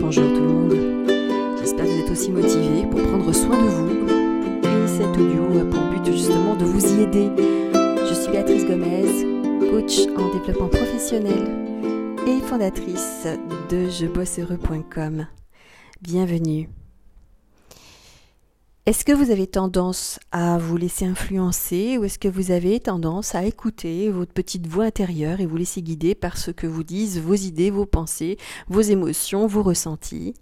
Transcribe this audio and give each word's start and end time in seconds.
Bonjour 0.00 0.24
tout 0.28 0.40
le 0.40 0.48
monde. 0.48 1.58
J'espère 1.60 1.84
que 1.84 1.90
vous 1.90 2.00
êtes 2.00 2.10
aussi 2.10 2.30
motivés 2.30 2.86
pour 2.90 3.02
prendre 3.02 3.32
soin 3.34 3.62
de 3.62 3.68
vous. 3.68 4.08
Et 4.64 4.88
cet 4.88 5.08
audio 5.08 5.60
a 5.60 5.64
pour 5.70 5.82
but 5.90 6.12
justement 6.12 6.56
de 6.56 6.64
vous 6.64 6.84
y 6.94 7.02
aider. 7.02 7.30
Je 8.08 8.14
suis 8.14 8.30
Béatrice 8.32 8.64
Gomez, 8.64 9.70
coach 9.70 10.00
en 10.16 10.32
développement 10.32 10.68
professionnel 10.68 11.46
et 12.26 12.40
fondatrice 12.40 13.26
de 13.68 13.88
jebosseheureux.com. 13.88 15.26
Bienvenue. 16.00 16.68
Est-ce 18.90 19.04
que 19.04 19.12
vous 19.12 19.30
avez 19.30 19.46
tendance 19.46 20.18
à 20.32 20.58
vous 20.58 20.76
laisser 20.76 21.04
influencer 21.04 21.96
ou 21.96 22.02
est-ce 22.02 22.18
que 22.18 22.26
vous 22.26 22.50
avez 22.50 22.80
tendance 22.80 23.36
à 23.36 23.44
écouter 23.44 24.10
votre 24.10 24.32
petite 24.32 24.66
voix 24.66 24.86
intérieure 24.86 25.38
et 25.38 25.46
vous 25.46 25.56
laisser 25.56 25.80
guider 25.80 26.16
par 26.16 26.36
ce 26.36 26.50
que 26.50 26.66
vous 26.66 26.82
disent 26.82 27.20
vos 27.20 27.36
idées, 27.36 27.70
vos 27.70 27.86
pensées, 27.86 28.36
vos 28.66 28.80
émotions, 28.80 29.46
vos 29.46 29.62
ressentis? 29.62 30.34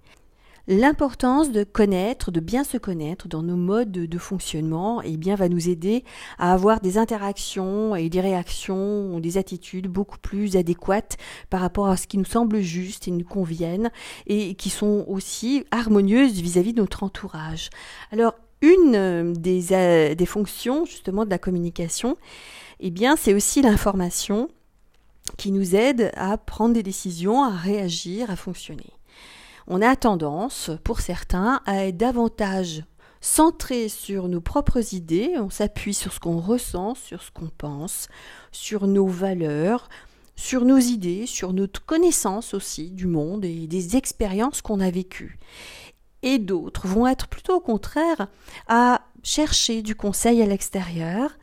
L'importance 0.70 1.50
de 1.50 1.64
connaître, 1.64 2.30
de 2.30 2.40
bien 2.40 2.62
se 2.62 2.76
connaître 2.76 3.26
dans 3.26 3.42
nos 3.42 3.56
modes 3.56 3.90
de 3.90 4.18
fonctionnement, 4.18 5.00
eh 5.00 5.16
bien, 5.16 5.34
va 5.34 5.48
nous 5.48 5.70
aider 5.70 6.04
à 6.36 6.52
avoir 6.52 6.82
des 6.82 6.98
interactions 6.98 7.96
et 7.96 8.10
des 8.10 8.20
réactions, 8.20 9.18
des 9.18 9.38
attitudes 9.38 9.88
beaucoup 9.88 10.18
plus 10.18 10.58
adéquates 10.58 11.16
par 11.48 11.62
rapport 11.62 11.88
à 11.88 11.96
ce 11.96 12.06
qui 12.06 12.18
nous 12.18 12.26
semble 12.26 12.60
juste 12.60 13.08
et 13.08 13.12
nous 13.12 13.24
conviennent 13.24 13.90
et 14.26 14.56
qui 14.56 14.68
sont 14.68 15.06
aussi 15.08 15.64
harmonieuses 15.70 16.42
vis-à-vis 16.42 16.74
de 16.74 16.82
notre 16.82 17.02
entourage. 17.02 17.70
Alors, 18.12 18.34
une 18.60 19.32
des, 19.32 19.72
euh, 19.72 20.14
des 20.14 20.26
fonctions 20.26 20.84
justement 20.84 21.24
de 21.24 21.30
la 21.30 21.38
communication, 21.38 22.18
eh 22.80 22.90
bien, 22.90 23.16
c'est 23.16 23.32
aussi 23.32 23.62
l'information 23.62 24.50
qui 25.38 25.50
nous 25.50 25.74
aide 25.74 26.12
à 26.14 26.36
prendre 26.36 26.74
des 26.74 26.82
décisions, 26.82 27.42
à 27.42 27.56
réagir, 27.56 28.30
à 28.30 28.36
fonctionner 28.36 28.97
on 29.68 29.82
a 29.82 29.94
tendance, 29.96 30.70
pour 30.82 31.00
certains, 31.00 31.60
à 31.66 31.86
être 31.86 31.96
davantage 31.96 32.84
centré 33.20 33.88
sur 33.88 34.28
nos 34.28 34.40
propres 34.40 34.94
idées, 34.94 35.34
on 35.38 35.50
s'appuie 35.50 35.94
sur 35.94 36.12
ce 36.12 36.20
qu'on 36.20 36.38
ressent, 36.38 36.94
sur 36.94 37.22
ce 37.22 37.30
qu'on 37.30 37.50
pense, 37.56 38.08
sur 38.50 38.86
nos 38.86 39.06
valeurs, 39.06 39.88
sur 40.36 40.64
nos 40.64 40.78
idées, 40.78 41.26
sur 41.26 41.52
notre 41.52 41.84
connaissance 41.84 42.54
aussi 42.54 42.90
du 42.90 43.06
monde 43.06 43.44
et 43.44 43.66
des 43.66 43.96
expériences 43.96 44.62
qu'on 44.62 44.80
a 44.80 44.90
vécues. 44.90 45.38
Et 46.22 46.38
d'autres 46.38 46.86
vont 46.86 47.06
être 47.06 47.28
plutôt 47.28 47.56
au 47.56 47.60
contraire 47.60 48.28
à 48.68 49.02
chercher 49.22 49.82
du 49.82 49.94
conseil 49.94 50.40
à 50.40 50.46
l'extérieur, 50.46 51.36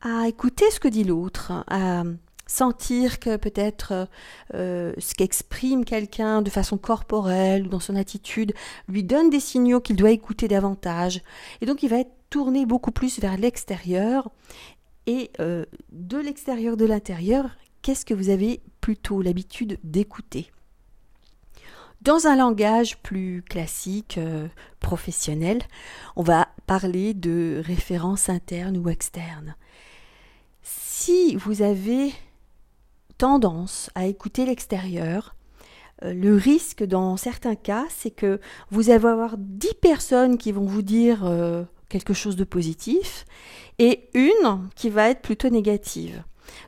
à 0.00 0.28
écouter 0.28 0.70
ce 0.70 0.78
que 0.78 0.88
dit 0.88 1.04
l'autre, 1.04 1.64
à 1.68 2.04
sentir 2.46 3.20
que 3.20 3.36
peut-être 3.36 4.08
euh, 4.54 4.92
ce 4.98 5.14
qu'exprime 5.14 5.84
quelqu'un 5.84 6.42
de 6.42 6.50
façon 6.50 6.78
corporelle 6.78 7.66
ou 7.66 7.68
dans 7.68 7.80
son 7.80 7.96
attitude 7.96 8.52
lui 8.88 9.02
donne 9.02 9.30
des 9.30 9.40
signaux 9.40 9.80
qu'il 9.80 9.96
doit 9.96 10.10
écouter 10.10 10.48
davantage. 10.48 11.22
Et 11.60 11.66
donc 11.66 11.82
il 11.82 11.88
va 11.88 11.98
être 12.00 12.12
tourné 12.30 12.66
beaucoup 12.66 12.90
plus 12.90 13.18
vers 13.20 13.36
l'extérieur. 13.36 14.30
Et 15.06 15.30
euh, 15.40 15.64
de 15.92 16.18
l'extérieur, 16.18 16.76
de 16.76 16.84
l'intérieur, 16.84 17.50
qu'est-ce 17.82 18.04
que 18.04 18.14
vous 18.14 18.30
avez 18.30 18.60
plutôt 18.80 19.22
l'habitude 19.22 19.78
d'écouter? 19.84 20.50
Dans 22.00 22.26
un 22.26 22.36
langage 22.36 22.98
plus 22.98 23.42
classique, 23.42 24.18
euh, 24.18 24.48
professionnel, 24.80 25.62
on 26.16 26.22
va 26.22 26.48
parler 26.66 27.14
de 27.14 27.62
références 27.64 28.28
internes 28.28 28.76
ou 28.76 28.90
externes. 28.90 29.56
Si 30.62 31.34
vous 31.36 31.62
avez 31.62 32.12
tendance 33.18 33.90
à 33.94 34.06
écouter 34.06 34.46
l'extérieur. 34.46 35.34
Euh, 36.02 36.12
le 36.12 36.36
risque 36.36 36.84
dans 36.84 37.16
certains 37.16 37.54
cas, 37.54 37.86
c'est 37.88 38.10
que 38.10 38.40
vous 38.70 38.90
allez 38.90 39.04
avoir 39.04 39.36
dix 39.38 39.74
personnes 39.74 40.38
qui 40.38 40.52
vont 40.52 40.66
vous 40.66 40.82
dire 40.82 41.24
euh, 41.24 41.64
quelque 41.88 42.14
chose 42.14 42.36
de 42.36 42.44
positif 42.44 43.24
et 43.78 44.08
une 44.14 44.68
qui 44.74 44.90
va 44.90 45.10
être 45.10 45.22
plutôt 45.22 45.48
négative. 45.48 46.22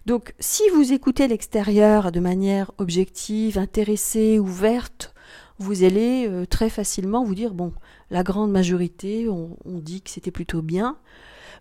Donc 0.06 0.34
si 0.38 0.62
vous 0.74 0.92
écoutez 0.92 1.28
l'extérieur 1.28 2.12
de 2.12 2.20
manière 2.20 2.70
objective, 2.78 3.58
intéressée, 3.58 4.38
ouverte, 4.38 5.14
vous 5.58 5.84
allez 5.84 6.26
euh, 6.28 6.46
très 6.46 6.70
facilement 6.70 7.24
vous 7.24 7.34
dire, 7.34 7.54
bon, 7.54 7.72
la 8.10 8.22
grande 8.22 8.50
majorité 8.50 9.28
on, 9.28 9.56
on 9.64 9.78
dit 9.78 10.02
que 10.02 10.10
c'était 10.10 10.30
plutôt 10.30 10.62
bien, 10.62 10.96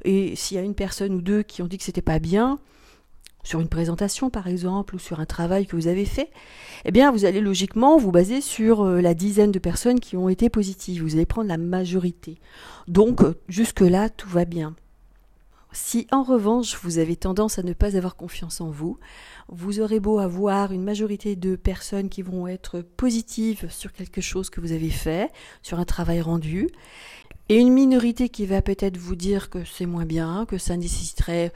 et 0.04 0.36
s'il 0.36 0.56
y 0.56 0.60
a 0.60 0.64
une 0.64 0.76
personne 0.76 1.14
ou 1.14 1.22
deux 1.22 1.44
qui 1.44 1.62
ont 1.62 1.68
dit 1.68 1.78
que 1.78 1.84
c'était 1.84 2.02
pas 2.02 2.20
bien, 2.20 2.60
sur 3.46 3.62
une 3.62 3.70
présentation 3.70 4.30
par 4.30 4.48
exemple 4.48 4.96
ou 4.96 5.00
sur 5.00 5.22
un 5.22 5.26
travail 5.26 5.68
que 5.68 5.78
vous 5.78 5.88
avez 5.88 6.04
fait, 6.04 6.32
eh 6.84 6.92
bien 6.92 7.12
vous 7.12 7.24
allez 7.24 7.40
logiquement 7.40 7.98
vous 7.98 8.12
baser 8.12 8.42
sur 8.42 8.82
euh, 8.82 9.00
la 9.00 9.14
dizaine 9.14 9.52
de 9.52 9.60
personnes 9.60 10.02
qui 10.02 10.18
ont 10.18 10.28
été 10.28 10.50
positives. 10.50 11.04
Vous 11.04 11.14
allez 11.14 11.26
prendre 11.26 11.48
la 11.48 11.58
majorité. 11.58 12.40
Donc 12.88 13.22
euh, 13.22 13.36
jusque-là, 13.48 14.10
tout 14.10 14.30
va 14.30 14.44
bien. 14.44 14.76
Si 15.72 16.08
en 16.12 16.24
revanche 16.24 16.80
vous 16.82 16.98
avez 17.00 17.18
tendance 17.18 17.60
à 17.60 17.64
ne 17.64 17.74
pas 17.74 17.98
avoir 17.98 18.16
confiance 18.16 18.62
en 18.62 18.70
vous, 18.70 18.98
vous 19.50 19.80
aurez 19.80 20.00
beau 20.00 20.20
avoir 20.20 20.72
une 20.72 20.84
majorité 20.84 21.36
de 21.36 21.56
personnes 21.56 22.10
qui 22.10 22.22
vont 22.22 22.48
être 22.48 22.80
positives 22.82 23.70
sur 23.70 23.92
quelque 23.92 24.22
chose 24.22 24.50
que 24.50 24.62
vous 24.62 24.72
avez 24.72 24.90
fait, 24.90 25.32
sur 25.62 25.78
un 25.80 25.86
travail 25.86 26.22
rendu, 26.22 26.70
et 27.50 27.58
une 27.58 27.72
minorité 27.72 28.30
qui 28.30 28.46
va 28.46 28.62
peut-être 28.62 28.98
vous 28.98 29.16
dire 29.16 29.50
que 29.50 29.64
c'est 29.66 29.86
moins 29.86 30.06
bien, 30.06 30.46
que 30.48 30.58
ça 30.58 30.78
nécessiterait 30.78 31.52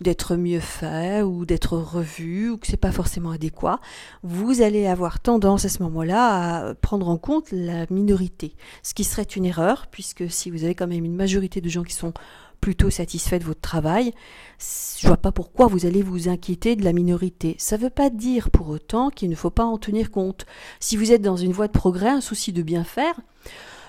d'être 0.00 0.36
mieux 0.36 0.60
fait 0.60 1.22
ou 1.22 1.44
d'être 1.44 1.76
revu 1.76 2.50
ou 2.50 2.56
que 2.56 2.66
c'est 2.66 2.76
pas 2.76 2.92
forcément 2.92 3.30
adéquat, 3.30 3.80
vous 4.22 4.62
allez 4.62 4.86
avoir 4.86 5.20
tendance 5.20 5.64
à 5.64 5.68
ce 5.68 5.82
moment-là 5.82 6.68
à 6.68 6.74
prendre 6.74 7.08
en 7.08 7.18
compte 7.18 7.50
la 7.50 7.86
minorité, 7.90 8.54
ce 8.82 8.94
qui 8.94 9.04
serait 9.04 9.22
une 9.22 9.44
erreur 9.44 9.88
puisque 9.88 10.30
si 10.30 10.50
vous 10.50 10.64
avez 10.64 10.74
quand 10.74 10.86
même 10.86 11.04
une 11.04 11.16
majorité 11.16 11.60
de 11.60 11.68
gens 11.68 11.82
qui 11.82 11.94
sont 11.94 12.12
plutôt 12.60 12.90
satisfaits 12.90 13.38
de 13.38 13.44
votre 13.44 13.60
travail, 13.60 14.12
je 14.98 15.06
vois 15.06 15.16
pas 15.16 15.32
pourquoi 15.32 15.66
vous 15.66 15.86
allez 15.86 16.02
vous 16.02 16.28
inquiéter 16.28 16.74
de 16.74 16.84
la 16.84 16.92
minorité. 16.92 17.54
Ça 17.58 17.76
veut 17.76 17.90
pas 17.90 18.10
dire 18.10 18.50
pour 18.50 18.68
autant 18.68 19.10
qu'il 19.10 19.30
ne 19.30 19.36
faut 19.36 19.50
pas 19.50 19.64
en 19.64 19.78
tenir 19.78 20.10
compte. 20.10 20.44
Si 20.80 20.96
vous 20.96 21.12
êtes 21.12 21.22
dans 21.22 21.36
une 21.36 21.52
voie 21.52 21.68
de 21.68 21.72
progrès, 21.72 22.08
un 22.08 22.20
souci 22.20 22.52
de 22.52 22.62
bien 22.62 22.82
faire, 22.82 23.14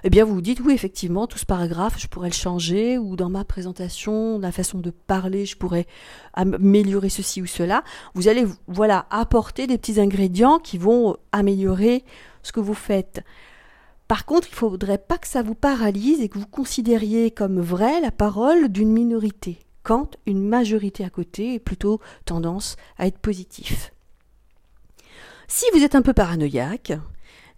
eh 0.04 0.10
bien 0.10 0.26
vous 0.26 0.36
vous 0.36 0.42
dites 0.42 0.62
oui 0.62 0.74
effectivement 0.74 1.28
tout 1.28 1.38
ce 1.38 1.46
paragraphe 1.46 2.00
je 2.00 2.08
pourrais 2.08 2.30
le 2.30 2.34
changer 2.34 2.98
ou 2.98 3.16
dans 3.16 3.30
ma 3.30 3.44
présentation, 3.44 4.40
la 4.40 4.52
façon 4.52 4.80
de 4.80 4.92
parler, 4.92 5.46
je 5.46 5.58
pourrais 5.58 5.88
améliorer 6.34 7.10
ceci 7.10 7.42
ou 7.42 7.46
cela. 7.46 7.84
Vous 8.14 8.28
allez 8.28 8.46
voilà 8.68 9.06
apporter 9.10 9.68
des 9.68 9.78
petits 9.78 10.00
ingrédients 10.00 10.60
qui 10.60 10.78
vont 10.78 11.18
améliorer 11.32 12.04
ce 12.44 12.52
que 12.52 12.60
vous 12.60 12.74
faites. 12.74 13.24
Par 14.08 14.26
contre, 14.26 14.48
il 14.48 14.54
ne 14.54 14.58
faudrait 14.58 14.98
pas 14.98 15.18
que 15.18 15.28
ça 15.28 15.44
vous 15.44 15.54
paralyse 15.54 16.22
et 16.22 16.30
que 16.30 16.40
vous 16.40 16.48
considériez 16.48 17.30
comme 17.30 17.60
vrai 17.60 18.02
la 18.02 18.12
parole 18.12 18.70
d'une 18.70 18.92
minorité, 18.92 19.60
quand 19.84 20.18
une 20.26 20.48
majorité 20.48 21.04
à 21.06 21.12
côté 21.12 21.56
est 21.56 21.60
plutôt 21.60 22.00
tendance 22.26 22.76
à 22.98 23.06
être 23.06 23.20
positif. 23.20 23.94
Si 25.48 25.66
vous 25.74 25.84
êtes 25.84 25.96
un 25.96 26.02
peu 26.02 26.14
paranoïaque, 26.14 26.94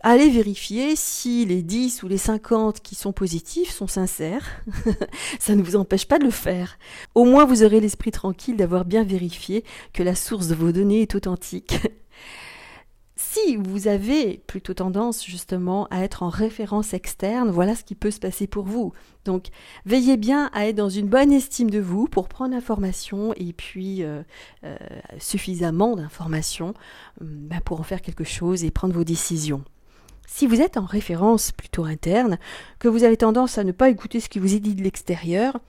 allez 0.03 0.29
vérifier 0.29 0.95
si 0.95 1.45
les 1.45 1.61
10 1.61 2.03
ou 2.03 2.07
les 2.07 2.17
50 2.17 2.81
qui 2.81 2.95
sont 2.95 3.13
positifs 3.13 3.71
sont 3.71 3.87
sincères. 3.87 4.63
Ça 5.39 5.55
ne 5.55 5.63
vous 5.63 5.75
empêche 5.75 6.07
pas 6.07 6.19
de 6.19 6.25
le 6.25 6.31
faire. 6.31 6.77
Au 7.15 7.23
moins 7.25 7.45
vous 7.45 7.63
aurez 7.63 7.79
l'esprit 7.79 8.11
tranquille 8.11 8.57
d'avoir 8.57 8.85
bien 8.85 9.03
vérifié 9.03 9.63
que 9.93 10.03
la 10.03 10.15
source 10.15 10.47
de 10.47 10.55
vos 10.55 10.71
données 10.71 11.01
est 11.01 11.15
authentique. 11.15 11.75
Si 13.23 13.55
vous 13.55 13.87
avez 13.87 14.41
plutôt 14.47 14.73
tendance 14.73 15.23
justement 15.23 15.87
à 15.91 16.03
être 16.03 16.23
en 16.23 16.29
référence 16.29 16.93
externe, 16.93 17.51
voilà 17.51 17.75
ce 17.75 17.83
qui 17.83 17.93
peut 17.95 18.09
se 18.11 18.19
passer 18.19 18.47
pour 18.47 18.65
vous. 18.65 18.93
Donc 19.25 19.47
veillez 19.85 20.17
bien 20.17 20.49
à 20.53 20.67
être 20.67 20.75
dans 20.75 20.89
une 20.89 21.07
bonne 21.07 21.31
estime 21.31 21.69
de 21.69 21.79
vous 21.79 22.07
pour 22.07 22.27
prendre 22.27 22.53
l'information 22.53 23.33
et 23.37 23.53
puis 23.53 24.03
euh, 24.03 24.23
euh, 24.63 24.75
suffisamment 25.19 25.95
d'informations 25.95 26.73
euh, 27.21 27.25
bah, 27.25 27.61
pour 27.63 27.79
en 27.79 27.83
faire 27.83 28.01
quelque 28.01 28.23
chose 28.23 28.63
et 28.63 28.71
prendre 28.71 28.93
vos 28.95 29.03
décisions. 29.05 29.63
Si 30.27 30.47
vous 30.47 30.61
êtes 30.61 30.77
en 30.77 30.85
référence 30.85 31.51
plutôt 31.51 31.83
interne, 31.83 32.39
que 32.79 32.87
vous 32.87 33.03
avez 33.03 33.17
tendance 33.17 33.57
à 33.57 33.63
ne 33.63 33.71
pas 33.71 33.89
écouter 33.89 34.19
ce 34.19 34.29
qui 34.29 34.39
vous 34.39 34.55
est 34.55 34.59
dit 34.59 34.75
de 34.75 34.83
l'extérieur, 34.83 35.59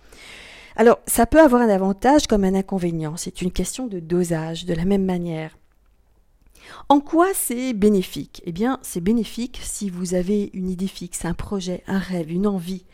alors 0.77 0.99
ça 1.07 1.27
peut 1.27 1.41
avoir 1.41 1.63
un 1.63 1.69
avantage 1.69 2.27
comme 2.27 2.45
un 2.45 2.55
inconvénient. 2.55 3.17
C'est 3.17 3.43
une 3.43 3.53
question 3.53 3.87
de 3.87 4.01
dosage, 4.01 4.65
de 4.65 4.75
la 4.75 4.85
même 4.85 5.05
manière. 5.05 5.57
En 6.89 7.01
quoi 7.01 7.29
c'est 7.35 7.73
bénéfique? 7.73 8.43
Eh 8.45 8.53
bien, 8.53 8.79
c'est 8.83 9.01
bénéfique 9.01 9.61
si 9.63 9.91
vous 9.91 10.15
avez 10.15 10.51
une 10.55 10.71
idée 10.71 10.87
fixe, 10.87 11.25
un 11.25 11.35
projet, 11.35 11.83
un 11.87 11.99
rêve, 11.99 12.31
une 12.31 12.47
envie, 12.47 12.85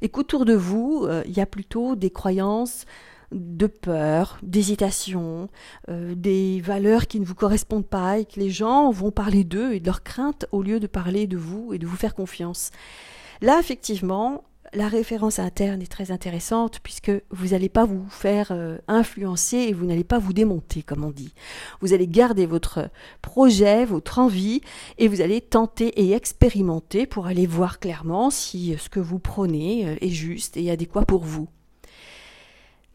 et 0.00 0.08
qu'autour 0.08 0.44
de 0.44 0.54
vous, 0.54 1.04
euh, 1.04 1.22
il 1.26 1.36
y 1.36 1.40
a 1.40 1.46
plutôt 1.46 1.94
des 1.94 2.10
croyances, 2.10 2.84
de 3.32 3.66
peur, 3.66 4.38
d'hésitation, 4.42 5.48
euh, 5.88 6.14
des 6.14 6.60
valeurs 6.60 7.06
qui 7.06 7.20
ne 7.20 7.24
vous 7.24 7.34
correspondent 7.34 7.86
pas 7.86 8.18
et 8.18 8.24
que 8.24 8.40
les 8.40 8.50
gens 8.50 8.90
vont 8.90 9.10
parler 9.10 9.44
d'eux 9.44 9.72
et 9.72 9.80
de 9.80 9.86
leurs 9.86 10.02
craintes 10.02 10.46
au 10.52 10.62
lieu 10.62 10.80
de 10.80 10.86
parler 10.86 11.26
de 11.26 11.36
vous 11.36 11.72
et 11.72 11.78
de 11.78 11.86
vous 11.86 11.96
faire 11.96 12.14
confiance. 12.14 12.70
Là, 13.40 13.58
effectivement, 13.60 14.44
la 14.74 14.88
référence 14.88 15.38
interne 15.38 15.80
est 15.80 15.90
très 15.90 16.10
intéressante 16.10 16.80
puisque 16.82 17.12
vous 17.30 17.48
n'allez 17.48 17.68
pas 17.68 17.84
vous 17.84 18.04
faire 18.10 18.48
euh, 18.50 18.78
influencer 18.86 19.56
et 19.56 19.72
vous 19.72 19.86
n'allez 19.86 20.04
pas 20.04 20.18
vous 20.18 20.32
démonter, 20.32 20.82
comme 20.82 21.04
on 21.04 21.10
dit. 21.10 21.32
Vous 21.80 21.92
allez 21.92 22.06
garder 22.06 22.46
votre 22.46 22.90
projet, 23.22 23.84
votre 23.84 24.18
envie 24.18 24.60
et 24.98 25.08
vous 25.08 25.20
allez 25.20 25.40
tenter 25.40 25.88
et 26.00 26.12
expérimenter 26.12 27.06
pour 27.06 27.26
aller 27.26 27.46
voir 27.46 27.78
clairement 27.78 28.30
si 28.30 28.76
ce 28.78 28.88
que 28.88 29.00
vous 29.00 29.18
prenez 29.18 29.86
euh, 29.86 29.96
est 30.00 30.10
juste 30.10 30.56
et 30.56 30.70
adéquat 30.70 31.04
pour 31.04 31.24
vous. 31.24 31.48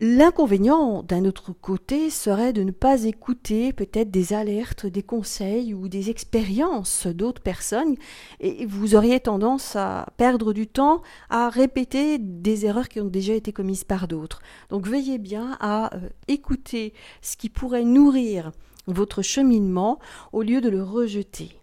L'inconvénient, 0.05 1.01
d'un 1.01 1.23
autre 1.23 1.53
côté, 1.53 2.09
serait 2.09 2.51
de 2.51 2.63
ne 2.63 2.71
pas 2.71 3.05
écouter 3.05 3.71
peut-être 3.71 4.11
des 4.11 4.33
alertes, 4.33 4.85
des 4.85 5.01
conseils 5.01 5.73
ou 5.73 5.87
des 5.87 6.09
expériences 6.09 7.07
d'autres 7.07 7.41
personnes, 7.41 7.95
et 8.41 8.65
vous 8.65 8.95
auriez 8.95 9.21
tendance 9.21 9.77
à 9.77 10.07
perdre 10.17 10.51
du 10.51 10.67
temps 10.67 11.01
à 11.29 11.47
répéter 11.47 12.17
des 12.17 12.65
erreurs 12.65 12.89
qui 12.89 12.99
ont 12.99 13.07
déjà 13.07 13.33
été 13.33 13.53
commises 13.53 13.85
par 13.85 14.09
d'autres. 14.09 14.41
Donc 14.71 14.87
veillez 14.87 15.19
bien 15.19 15.57
à 15.61 15.95
euh, 15.95 16.09
écouter 16.27 16.93
ce 17.21 17.37
qui 17.37 17.47
pourrait 17.47 17.85
nourrir 17.85 18.51
votre 18.87 19.21
cheminement 19.21 19.99
au 20.33 20.41
lieu 20.41 20.59
de 20.59 20.67
le 20.67 20.83
rejeter. 20.83 21.62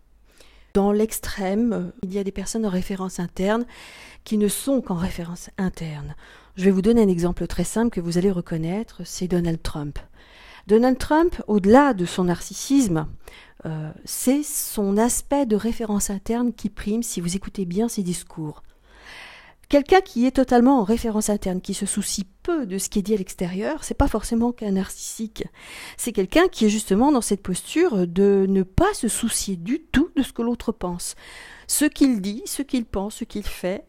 Dans 0.73 0.93
l'extrême, 0.93 1.93
il 2.03 2.13
y 2.13 2.19
a 2.19 2.25
des 2.25 2.31
personnes 2.31 2.65
en 2.65 2.71
référence 2.71 3.19
interne 3.19 3.65
qui 4.23 4.39
ne 4.39 4.49
sont 4.49 4.81
qu'en 4.81 4.95
référence 4.95 5.51
interne. 5.59 6.15
Je 6.57 6.65
vais 6.65 6.71
vous 6.71 6.83
donner 6.83 7.03
un 7.03 7.09
exemple 7.09 7.47
très 7.47 7.65
simple 7.65 7.91
que 7.91 8.01
vous 8.01 8.19
allez 8.19 8.31
reconnaître, 8.31 9.03
c'est 9.05 9.27
Donald 9.27 9.63
Trump. 9.63 9.99
Donald 10.67 10.99
Trump, 10.99 11.43
au-delà 11.49 11.95
de 11.95 12.05
son 12.05 12.25
narcissisme, 12.25 13.09
euh, 13.67 13.91
c'est 14.05 14.43
son 14.45 14.97
aspect 14.97 15.47
de 15.47 15.57
référence 15.57 16.11
interne 16.11 16.53
qui 16.53 16.69
prime 16.69 17.03
si 17.03 17.21
vous 17.21 17.35
écoutez 17.35 17.65
bien 17.65 17.89
ses 17.89 18.03
discours. 18.03 18.63
Quelqu'un 19.69 20.01
qui 20.01 20.27
est 20.27 20.33
totalement 20.33 20.81
en 20.81 20.85
référence 20.85 21.31
interne, 21.31 21.61
qui 21.61 21.75
se 21.75 21.87
soucie 21.87 22.27
peu 22.43 22.67
de 22.67 22.79
ce 22.79 22.89
qui 22.89 22.99
est 22.99 23.03
dit 23.03 23.15
à 23.15 23.17
l'extérieur, 23.17 23.85
c'est 23.85 23.95
pas 23.95 24.09
forcément 24.09 24.51
qu'un 24.51 24.73
narcissique. 24.73 25.45
C'est 25.97 26.13
quelqu'un 26.13 26.49
qui 26.49 26.67
est 26.67 26.71
justement 26.71 27.13
dans 27.13 27.21
cette 27.21 27.43
posture 27.43 28.07
de 28.07 28.47
ne 28.49 28.63
pas 28.65 28.93
se 28.95 29.07
soucier 29.07 29.57
du 29.57 29.81
tout 29.81 30.00
ce 30.23 30.33
que 30.33 30.43
l'autre 30.43 30.73
pense. 30.73 31.15
Ce 31.67 31.85
qu'il 31.85 32.21
dit, 32.21 32.43
ce 32.47 32.63
qu'il 32.63 32.85
pense, 32.85 33.17
ce 33.17 33.25
qu'il 33.25 33.45
fait, 33.45 33.85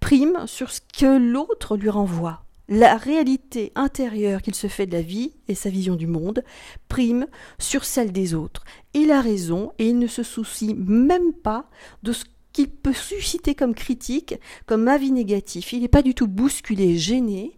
prime 0.00 0.46
sur 0.46 0.70
ce 0.70 0.80
que 0.80 1.18
l'autre 1.18 1.76
lui 1.76 1.88
renvoie. 1.88 2.44
La 2.68 2.96
réalité 2.96 3.72
intérieure 3.74 4.40
qu'il 4.40 4.54
se 4.54 4.66
fait 4.66 4.86
de 4.86 4.92
la 4.92 5.02
vie 5.02 5.32
et 5.48 5.54
sa 5.54 5.68
vision 5.68 5.96
du 5.96 6.06
monde 6.06 6.42
prime 6.88 7.26
sur 7.58 7.84
celle 7.84 8.12
des 8.12 8.34
autres. 8.34 8.64
Il 8.94 9.10
a 9.10 9.20
raison 9.20 9.72
et 9.78 9.88
il 9.88 9.98
ne 9.98 10.06
se 10.06 10.22
soucie 10.22 10.74
même 10.74 11.32
pas 11.32 11.68
de 12.02 12.12
ce 12.12 12.24
qu'il 12.52 12.70
peut 12.70 12.92
susciter 12.92 13.54
comme 13.54 13.74
critique, 13.74 14.34
comme 14.66 14.88
avis 14.88 15.10
négatif. 15.10 15.72
Il 15.72 15.80
n'est 15.80 15.88
pas 15.88 16.02
du 16.02 16.14
tout 16.14 16.28
bousculé, 16.28 16.96
gêné 16.98 17.56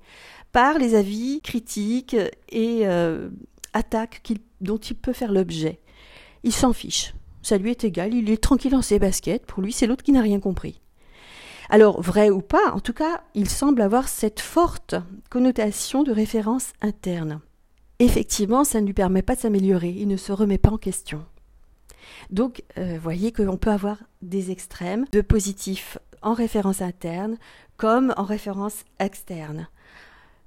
par 0.52 0.79
les 0.79 0.94
avis 0.94 1.41
critiques 1.43 2.17
et 2.49 2.87
euh, 2.87 3.29
attaques 3.73 4.23
dont 4.61 4.79
il 4.79 4.96
peut 4.96 5.12
faire 5.12 5.32
l'objet. 5.32 5.81
Il 6.44 6.52
s'en 6.52 6.73
fiche. 6.73 7.14
Ça 7.44 7.58
lui 7.58 7.70
est 7.70 7.85
égal, 7.85 8.14
il 8.14 8.31
est 8.31 8.43
tranquille 8.43 8.70
dans 8.70 8.81
ses 8.81 8.99
baskets. 8.99 9.44
Pour 9.44 9.62
lui, 9.62 9.70
c'est 9.70 9.87
l'autre 9.87 10.02
qui 10.02 10.12
n'a 10.12 10.23
rien 10.23 10.41
compris. 10.41 10.81
Alors, 11.69 12.00
vrai 12.00 12.31
ou 12.31 12.41
pas, 12.41 12.73
en 12.73 12.81
tout 12.81 12.94
cas, 12.94 13.23
il 13.35 13.50
semble 13.50 13.82
avoir 13.82 14.08
cette 14.08 14.41
forte 14.41 14.94
connotation 15.29 16.02
de 16.02 16.11
référence 16.11 16.73
interne. 16.81 17.41
Effectivement, 17.99 18.64
ça 18.64 18.81
ne 18.81 18.87
lui 18.87 18.94
permet 18.94 19.20
pas 19.20 19.35
de 19.35 19.41
s'améliorer, 19.41 19.91
il 19.91 20.08
ne 20.08 20.17
se 20.17 20.32
remet 20.32 20.56
pas 20.56 20.70
en 20.70 20.79
question. 20.79 21.23
Donc, 22.31 22.62
euh, 22.79 22.99
voyez 23.00 23.31
qu'on 23.31 23.58
peut 23.58 23.70
avoir 23.70 23.99
des 24.23 24.50
extrêmes 24.50 25.05
de 25.12 25.20
positifs 25.20 25.99
en 26.23 26.32
référence 26.32 26.81
interne 26.81 27.37
comme 27.76 28.14
en 28.17 28.25
référence 28.25 28.85
externe. 28.99 29.69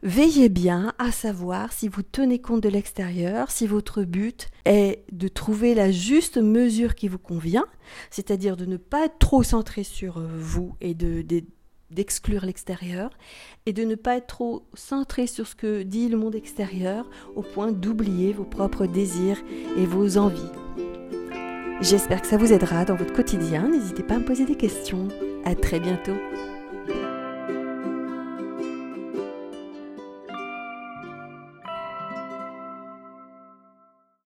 Veillez 0.04 0.50
bien 0.50 0.94
à 1.00 1.12
savoir 1.12 1.74
si 1.74 1.88
vous 1.88 2.04
tenez 2.04 2.40
compte 2.40 2.62
de 2.62 2.70
l'extérieur, 2.70 3.50
si 3.50 3.66
votre 3.66 4.04
but 4.04 4.48
est 4.66 5.04
de 5.12 5.28
trouver 5.28 5.74
la 5.74 5.92
juste 5.92 6.38
mesure 6.38 6.94
qui 6.94 7.08
vous 7.08 7.18
convient, 7.18 7.66
c'est-à-dire 8.12 8.58
de 8.58 8.66
ne 8.66 8.78
pas 8.78 9.06
être 9.06 9.18
trop 9.18 9.42
centré 9.42 9.84
sur 9.84 10.20
euh, 10.20 10.28
vous 10.38 10.76
et 10.82 10.94
de, 10.94 11.26
d'exclure 11.90 12.46
l'extérieur, 12.46 13.10
et 13.66 13.74
de 13.74 13.84
ne 13.84 13.96
pas 13.96 14.18
être 14.18 14.28
trop 14.28 14.68
centré 14.76 15.26
sur 15.26 15.48
ce 15.48 15.56
que 15.56 15.82
dit 15.82 16.10
le 16.10 16.18
monde 16.18 16.36
extérieur 16.36 17.10
au 17.36 17.42
point 17.42 17.72
d'oublier 17.72 18.34
vos 18.34 18.46
propres 18.46 18.86
désirs 18.86 19.42
et 19.78 19.86
vos 19.88 20.18
envies. 20.18 20.52
J'espère 21.82 22.22
que 22.22 22.28
ça 22.28 22.38
vous 22.38 22.54
aidera 22.54 22.86
dans 22.86 22.96
votre 22.96 23.14
quotidien. 23.14 23.68
N'hésitez 23.70 24.04
pas 24.04 24.16
à 24.16 24.20
me 24.20 24.26
poser 24.26 24.46
des 24.46 24.56
questions. 24.56 25.08
À 25.44 25.56
très 25.56 25.80
bientôt. 25.80 26.16